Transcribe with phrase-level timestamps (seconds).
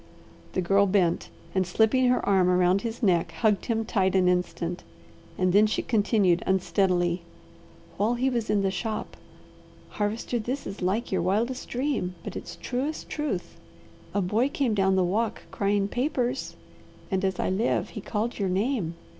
[0.53, 4.83] The Girl bent and slipping her arm around his neck hugged him tight an instant,
[5.37, 7.21] and then she continued unsteadily:
[7.97, 9.15] "While he was in the shop
[9.89, 13.59] Harvester, this is like your wildest dream, but it's truest truth
[14.11, 16.55] a boy came down the walk crying papers,
[17.11, 18.95] and as I live, he called your name.